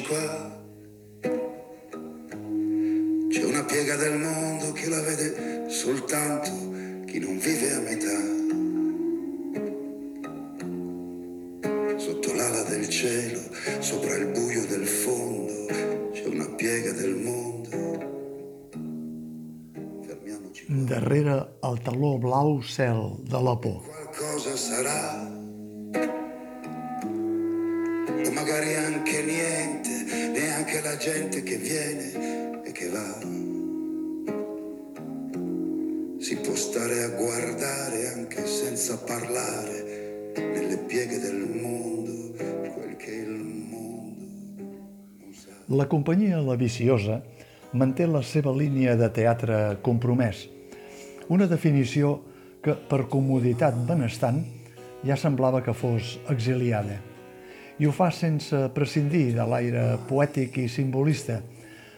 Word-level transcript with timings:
fermiamoci 0.00 0.02
qua. 0.02 0.58
C'è 3.28 3.44
una 3.44 3.64
piega 3.64 3.96
del 3.96 4.18
mondo 4.18 4.72
che 4.72 4.88
la 4.88 5.00
vede 5.00 5.68
soltanto 5.70 6.50
chi 7.06 7.18
non 7.18 7.38
vive 7.38 7.72
a 7.72 7.80
metà. 7.80 8.38
Sotto 11.98 12.32
l'ala 12.34 12.62
del 12.62 12.88
cielo, 12.88 13.40
sopra 13.80 14.16
il 14.16 14.26
buio 14.28 14.66
del 14.66 14.86
fondo, 14.86 15.66
c'è 16.12 16.26
una 16.26 16.48
piega 16.54 16.92
del 16.92 17.14
mondo. 17.16 17.68
Fermiamoci 20.06 20.64
qua. 20.64 20.74
Darrere 20.74 21.58
el 21.62 21.80
taló 21.82 22.18
blau 22.18 22.60
cel 22.62 23.16
de 23.24 23.42
la 23.42 23.56
por. 23.56 23.99
Magari 28.40 28.74
anche 28.74 29.22
niente, 29.22 30.30
neanche 30.32 30.80
la 30.80 30.96
gente 30.96 31.42
che 31.42 31.56
viene 31.56 32.62
e 32.64 32.72
che 32.72 32.88
va. 32.88 33.18
Si 36.18 36.36
può 36.36 36.54
stare 36.54 37.02
a 37.02 37.08
guardare 37.08 38.08
anche 38.14 38.46
senza 38.46 38.96
parlare 38.96 40.32
nelle 40.36 40.78
pieghe 40.78 41.18
del 41.18 41.50
mondo, 41.60 42.32
quel 42.72 42.96
che 42.96 43.10
il 43.10 43.30
mondo 43.30 44.24
non 45.20 45.34
sa. 45.34 45.50
La 45.66 45.86
companyia 45.86 46.40
La 46.40 46.56
Viciosa 46.56 47.20
manté 47.72 48.06
la 48.06 48.22
seva 48.22 48.52
línia 48.56 48.96
de 48.96 49.10
teatre 49.10 49.76
compromès, 49.82 50.48
una 51.28 51.46
definició 51.46 52.22
que, 52.64 52.72
per 52.72 53.04
comoditat 53.06 53.76
benestant, 53.84 54.42
ja 55.04 55.16
semblava 55.16 55.60
que 55.60 55.76
fos 55.76 56.16
exiliada. 56.28 57.09
I 57.80 57.86
ho 57.88 57.92
fa 57.96 58.10
sense 58.12 58.58
prescindir 58.76 59.30
de 59.32 59.44
l'aire 59.48 59.82
poètic 60.04 60.58
i 60.60 60.66
simbolista, 60.68 61.38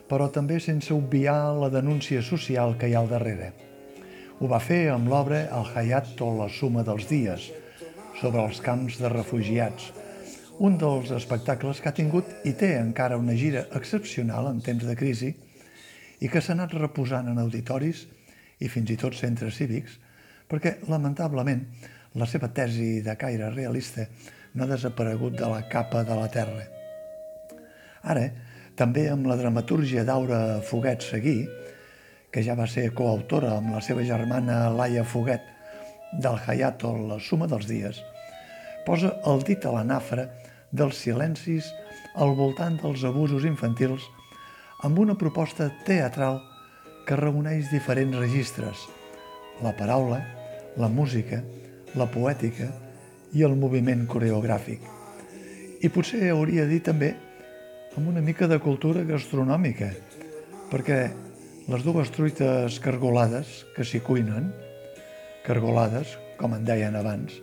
però 0.07 0.29
també 0.31 0.61
sense 0.63 0.93
obviar 0.95 1.57
la 1.59 1.73
denúncia 1.75 2.21
social 2.23 2.77
que 2.79 2.87
hi 2.87 2.93
ha 2.95 3.01
al 3.01 3.09
darrere. 3.11 3.49
Ho 4.39 4.47
va 4.47 4.61
fer 4.63 4.93
amb 4.93 5.11
l'obra 5.11 5.41
El 5.51 5.67
Hayat 5.75 6.21
o 6.23 6.29
la 6.37 6.47
suma 6.47 6.85
dels 6.87 7.09
dies, 7.11 7.49
sobre 8.21 8.45
els 8.45 8.61
camps 8.63 9.01
de 9.03 9.11
refugiats, 9.11 9.89
un 10.63 10.77
dels 10.79 11.11
espectacles 11.17 11.81
que 11.83 11.91
ha 11.91 11.97
tingut 11.97 12.31
i 12.47 12.53
té 12.55 12.77
encara 12.79 13.19
una 13.19 13.35
gira 13.35 13.65
excepcional 13.75 14.53
en 14.53 14.61
temps 14.63 14.85
de 14.87 14.95
crisi 14.95 15.33
i 16.23 16.31
que 16.31 16.39
s'ha 16.39 16.55
anat 16.55 16.77
reposant 16.79 17.33
en 17.33 17.41
auditoris 17.43 18.05
i 18.63 18.71
fins 18.71 18.95
i 18.95 18.99
tot 19.01 19.19
centres 19.19 19.59
cívics 19.59 19.99
perquè, 20.47 20.77
lamentablement, 20.87 21.65
la 22.15 22.29
seva 22.31 22.53
tesi 22.55 23.01
de 23.03 23.17
caire 23.19 23.51
realista 23.51 24.07
no 24.55 24.65
ha 24.65 24.71
desaparegut 24.71 25.37
de 25.39 25.49
la 25.49 25.63
capa 25.69 26.03
de 26.05 26.17
la 26.17 26.29
terra. 26.29 26.67
Ara, 28.03 28.29
també 28.77 29.07
amb 29.13 29.27
la 29.29 29.37
dramatúrgia 29.37 30.05
d'Aura 30.05 30.61
Foguet 30.67 31.05
Seguí, 31.05 31.43
que 32.33 32.43
ja 32.45 32.57
va 32.57 32.67
ser 32.67 32.91
coautora 32.97 33.57
amb 33.59 33.75
la 33.75 33.83
seva 33.85 34.05
germana 34.09 34.71
Laia 34.73 35.05
Foguet 35.05 35.45
del 36.13 36.39
Hayato 36.47 36.93
La 37.09 37.21
suma 37.21 37.49
dels 37.49 37.69
dies, 37.69 38.01
posa 38.87 39.15
el 39.29 39.45
dit 39.47 39.65
a 39.65 39.73
la 39.77 39.85
nafra 39.85 40.27
dels 40.73 40.99
silencis 41.05 41.69
al 42.17 42.35
voltant 42.37 42.79
dels 42.81 43.05
abusos 43.09 43.45
infantils 43.49 44.09
amb 44.83 44.99
una 44.99 45.15
proposta 45.15 45.71
teatral 45.87 46.41
que 47.07 47.17
reuneix 47.19 47.71
diferents 47.71 48.19
registres, 48.19 48.87
la 49.63 49.73
paraula, 49.79 50.21
la 50.77 50.89
música, 50.89 51.43
la 51.95 52.09
poètica 52.11 52.71
i 53.33 53.45
el 53.47 53.55
moviment 53.57 54.05
coreogràfic. 54.11 54.83
I 55.83 55.91
potser 55.91 56.29
hauria 56.31 56.67
dit 56.69 56.85
també 56.87 57.13
amb 57.97 58.09
una 58.09 58.23
mica 58.25 58.49
de 58.49 58.59
cultura 58.63 59.05
gastronòmica, 59.09 59.91
perquè 60.71 60.99
les 61.69 61.85
dues 61.85 62.11
truites 62.15 62.79
cargolades 62.83 63.63
que 63.77 63.85
s'hi 63.85 64.01
cuinen, 64.05 64.51
cargolades, 65.47 66.17
com 66.39 66.55
en 66.57 66.65
deien 66.67 66.97
abans, 66.99 67.35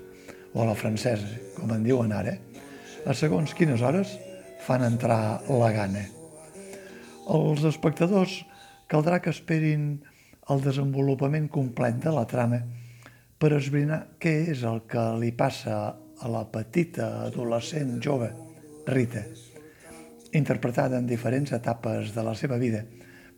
o 0.53 0.63
a 0.63 0.69
la 0.69 0.77
francesa, 0.77 1.29
com 1.57 1.71
en 1.75 1.85
diuen 1.85 2.13
ara, 2.15 2.35
a 3.05 3.13
segons 3.15 3.53
quines 3.55 3.83
hores 3.85 4.15
fan 4.65 4.83
entrar 4.85 5.39
la 5.47 5.71
gana. 5.75 6.03
Els 7.29 7.63
espectadors 7.69 8.41
caldrà 8.89 9.19
que 9.21 9.31
esperin 9.33 9.99
el 10.49 10.63
desenvolupament 10.65 11.47
complet 11.53 11.99
de 12.03 12.13
la 12.15 12.25
trama 12.27 12.63
per 13.39 13.53
esbrinar 13.55 14.01
què 14.19 14.33
és 14.51 14.65
el 14.67 14.81
que 14.91 15.01
li 15.21 15.31
passa 15.31 15.79
a 15.95 16.31
la 16.31 16.43
petita 16.51 17.07
adolescent 17.29 17.95
jove, 18.03 18.27
Rita, 18.89 19.21
interpretada 20.35 20.97
en 20.99 21.07
diferents 21.07 21.53
etapes 21.55 22.11
de 22.15 22.23
la 22.25 22.33
seva 22.35 22.57
vida 22.59 22.83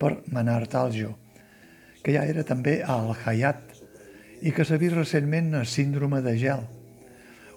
per 0.02 0.24
Manar 0.34 0.66
Taljo, 0.72 1.14
que 2.02 2.16
ja 2.16 2.26
era 2.26 2.42
també 2.48 2.80
al 2.82 3.14
Hayat 3.14 3.78
i 4.42 4.54
que 4.56 4.66
s'ha 4.66 4.80
vist 4.82 4.98
recentment 4.98 5.54
a 5.60 5.66
Síndrome 5.70 6.24
de 6.26 6.34
Gel, 6.42 6.66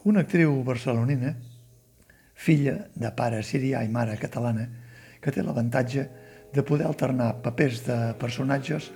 una 0.04 0.26
actriu 0.26 0.58
barcelonina, 0.66 1.32
filla 2.34 2.76
de 2.92 3.14
pare 3.16 3.40
sirià 3.40 3.80
i 3.86 3.88
mare 3.88 4.18
catalana, 4.20 4.68
que 5.22 5.32
té 5.32 5.40
l'avantatge 5.40 6.08
de 6.52 6.62
poder 6.62 6.84
alternar 6.90 7.38
papers 7.42 7.86
de 7.88 7.98
personatges 8.20 8.90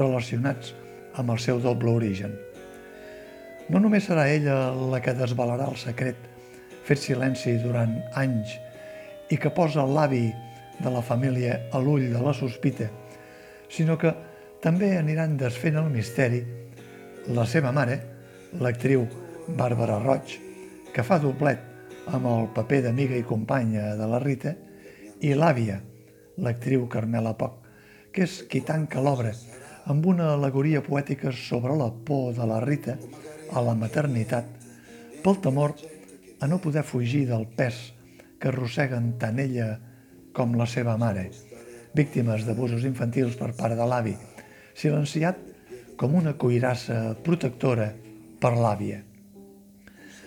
relacionats 0.00 0.72
amb 1.20 1.36
el 1.36 1.42
seu 1.44 1.60
doble 1.60 1.92
origen. 1.92 2.32
No 3.68 3.80
només 3.82 4.04
serà 4.06 4.28
ella 4.30 4.70
la 4.92 5.00
que 5.02 5.14
desvalarà 5.18 5.66
el 5.66 5.78
secret, 5.80 6.18
fet 6.86 7.00
silenci 7.02 7.56
durant 7.58 7.96
anys 8.14 8.52
i 9.34 9.38
que 9.42 9.50
posa 9.50 9.82
l'avi 9.82 10.28
de 10.78 10.92
la 10.92 11.02
família 11.02 11.56
a 11.74 11.80
l'ull 11.82 12.06
de 12.12 12.20
la 12.22 12.34
sospita, 12.36 12.86
sinó 13.68 13.96
que 13.98 14.12
també 14.62 14.92
aniran 14.98 15.34
desfent 15.40 15.80
el 15.80 15.90
misteri 15.90 16.44
la 17.34 17.46
seva 17.50 17.72
mare, 17.74 17.98
l'actriu 18.62 19.02
Bàrbara 19.58 19.98
Roig, 20.04 20.36
que 20.94 21.02
fa 21.02 21.18
doblet 21.18 22.14
amb 22.14 22.30
el 22.30 22.46
paper 22.54 22.84
d'amiga 22.86 23.18
i 23.18 23.26
companya 23.26 23.96
de 23.98 24.06
la 24.06 24.22
Rita, 24.22 24.54
i 25.26 25.34
l'àvia, 25.34 25.80
l'actriu 26.38 26.86
Carmela 26.92 27.34
Poc, 27.34 27.58
que 28.14 28.28
és 28.28 28.44
qui 28.46 28.62
tanca 28.62 29.02
l'obra 29.02 29.34
amb 29.90 30.06
una 30.06 30.32
alegoria 30.34 30.82
poètica 30.86 31.32
sobre 31.34 31.74
la 31.74 31.90
por 31.90 32.34
de 32.34 32.46
la 32.46 32.60
Rita 32.62 32.96
a 33.52 33.62
la 33.62 33.74
maternitat 33.78 34.48
pel 35.22 35.40
temor 35.42 35.74
a 36.40 36.46
no 36.46 36.60
poder 36.62 36.84
fugir 36.84 37.26
del 37.28 37.46
pes 37.46 37.92
que 38.40 38.50
arrosseguen 38.50 39.14
tant 39.20 39.40
ella 39.40 39.76
com 40.36 40.54
la 40.58 40.66
seva 40.68 40.96
mare, 41.00 41.30
víctimes 41.96 42.44
d'abusos 42.44 42.84
infantils 42.84 43.38
per 43.40 43.54
part 43.56 43.76
de 43.78 43.86
l'avi, 43.88 44.14
silenciat 44.76 45.40
com 45.96 46.14
una 46.14 46.34
cuirassa 46.36 47.16
protectora 47.24 47.88
per 48.40 48.52
l'àvia. 48.56 49.00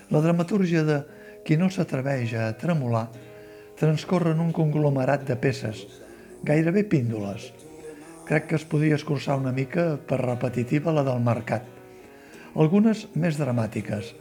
La 0.09 0.21
dramatúrgia 0.25 0.81
de 0.83 0.99
qui 1.45 1.57
no 1.61 1.69
s'atreveix 1.69 2.33
a 2.33 2.51
tremolar 2.57 3.07
transcorre 3.79 4.33
en 4.33 4.41
un 4.43 4.51
conglomerat 4.51 5.27
de 5.29 5.37
peces, 5.39 5.85
gairebé 6.43 6.83
píndoles. 6.89 7.51
Crec 8.27 8.49
que 8.49 8.57
es 8.57 8.65
podria 8.65 8.97
escurçar 8.99 9.37
una 9.39 9.53
mica 9.55 9.93
per 10.09 10.19
repetitiva 10.21 10.93
la 10.93 11.05
del 11.05 11.21
mercat. 11.23 11.78
Algunes 12.57 13.05
més 13.13 13.37
dramàtiques, 13.37 14.13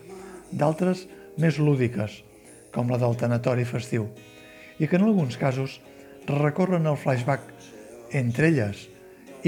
d'altres 0.52 1.06
més 1.40 1.56
lúdiques, 1.56 2.22
com 2.74 2.90
la 2.92 2.98
del 3.00 3.16
tanatori 3.16 3.64
festiu, 3.64 4.08
i 4.78 4.86
que 4.86 4.98
en 4.98 5.06
alguns 5.06 5.38
casos 5.40 5.78
recorren 6.28 6.86
el 6.86 6.98
flashback 7.00 7.48
entre 8.12 8.50
elles 8.50 8.84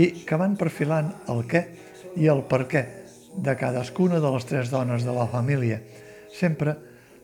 i 0.00 0.24
que 0.24 0.38
van 0.40 0.56
perfilant 0.56 1.10
el 1.28 1.44
què 1.50 1.66
i 2.16 2.30
el 2.32 2.40
per 2.48 2.64
què 2.70 2.84
de 3.36 3.54
cadascuna 3.56 4.20
de 4.20 4.30
les 4.32 4.48
tres 4.48 4.70
dones 4.72 5.04
de 5.04 5.12
la 5.14 5.28
família, 5.28 5.80
sempre 6.32 6.76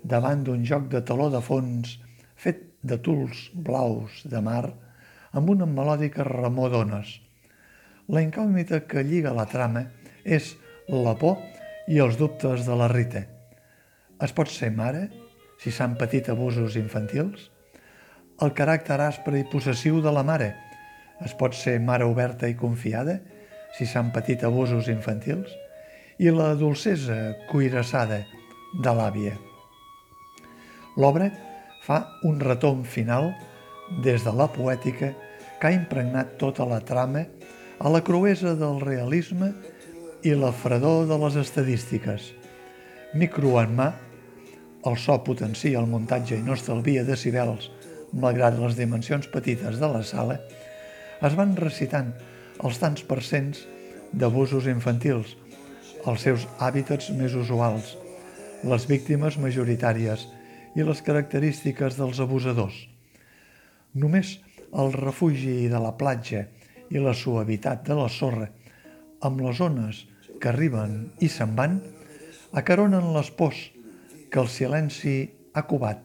davant 0.05 0.45
d'un 0.45 0.65
joc 0.65 0.91
de 0.93 1.01
taló 1.03 1.31
de 1.33 1.41
fons 1.41 1.97
fet 2.37 2.63
de 2.83 2.99
tuls 3.01 3.49
blaus 3.55 4.21
de 4.29 4.43
mar 4.45 4.69
amb 5.33 5.51
una 5.51 5.67
melòdica 5.67 6.25
remor 6.29 6.71
d'ones. 6.71 7.17
La 8.13 8.23
incògnita 8.23 8.85
que 8.87 9.03
lliga 9.03 9.35
la 9.35 9.49
trama 9.51 9.87
és 10.23 10.55
la 10.89 11.17
por 11.19 11.41
i 11.91 11.99
els 11.99 12.17
dubtes 12.19 12.63
de 12.67 12.75
la 12.79 12.87
Rita. 12.89 13.25
Es 14.23 14.33
pot 14.33 14.51
ser 14.51 14.71
mare 14.71 15.09
si 15.59 15.73
s'han 15.75 15.97
patit 15.99 16.29
abusos 16.31 16.77
infantils? 16.79 17.51
El 18.43 18.53
caràcter 18.55 19.01
aspre 19.03 19.41
i 19.41 19.49
possessiu 19.51 19.99
de 20.05 20.13
la 20.15 20.23
mare 20.23 20.53
es 21.25 21.35
pot 21.35 21.57
ser 21.57 21.79
mare 21.81 22.07
oberta 22.07 22.47
i 22.49 22.55
confiada 22.55 23.19
si 23.77 23.87
s'han 23.87 24.13
patit 24.15 24.45
abusos 24.45 24.89
infantils? 24.93 25.51
I 26.19 26.31
la 26.31 26.55
dolcesa 26.55 27.35
cuirassada 27.51 28.23
de 28.83 28.93
l'àvia. 28.95 29.35
L'obra 30.97 31.29
fa 31.85 32.05
un 32.25 32.39
retom 32.41 32.85
final 32.85 33.33
des 34.05 34.23
de 34.25 34.33
la 34.33 34.47
poètica 34.53 35.13
que 35.61 35.67
ha 35.67 35.75
impregnat 35.75 36.37
tota 36.39 36.65
la 36.69 36.81
trama 36.81 37.27
a 37.79 37.91
la 37.93 38.01
cruesa 38.05 38.55
del 38.57 38.81
realisme 38.81 39.53
i 40.27 40.33
la 40.35 40.49
fredor 40.51 41.05
de 41.07 41.17
les 41.23 41.37
estadístiques. 41.39 42.33
Micro 43.15 43.53
en 43.61 43.75
mà, 43.79 43.85
el 44.89 44.97
so 44.99 45.15
potencia 45.23 45.79
el 45.79 45.87
muntatge 45.87 46.35
i 46.35 46.43
no 46.43 46.57
estalvia 46.57 47.05
decibels 47.07 47.69
malgrat 48.11 48.57
les 48.59 48.75
dimensions 48.75 49.29
petites 49.31 49.79
de 49.79 49.91
la 49.93 50.01
sala, 50.09 50.41
es 51.23 51.37
van 51.39 51.55
recitant 51.61 52.11
els 52.67 52.81
tants 52.83 53.05
percents 53.07 53.61
d'abusos 54.11 54.67
infantils, 54.73 55.37
els 56.11 56.27
seus 56.27 56.49
hàbitats 56.59 57.13
més 57.15 57.39
usuals, 57.39 57.95
les 58.67 58.89
víctimes 58.91 59.39
majoritàries 59.39 60.27
i 60.75 60.89
les 60.91 61.05
característiques 61.07 62.01
dels 62.01 62.19
abusadors. 62.27 62.81
Només 63.95 64.41
el 64.75 64.91
refugi 64.99 65.71
de 65.71 65.79
la 65.87 65.95
platja 65.95 66.49
i 66.91 66.99
la 66.99 67.15
suavitat 67.15 67.87
de 67.87 68.03
la 68.03 68.11
sorra, 68.11 68.51
amb 69.23 69.47
les 69.47 69.63
ones 69.63 70.05
que 70.41 70.51
arriben 70.51 70.99
i 71.23 71.29
se'n 71.33 71.55
van, 71.59 71.81
acaronen 72.57 73.13
les 73.17 73.31
pors 73.39 73.59
que 74.31 74.43
el 74.43 74.51
silenci 74.53 75.17
ha 75.57 75.65
cubat 75.69 76.03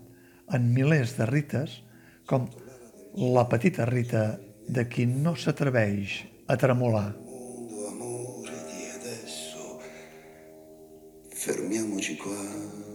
en 0.55 0.67
milers 0.75 1.15
de 1.17 1.27
rites, 1.29 1.79
com 2.27 2.47
la 3.15 3.47
petita 3.51 3.85
Rita 3.89 4.25
de 4.67 4.85
qui 4.87 5.07
no 5.09 5.35
s'atreveix 5.35 6.21
a 6.47 6.57
tremolar. 6.59 7.09
Fermiamoci 11.41 12.15
qua. 12.21 12.90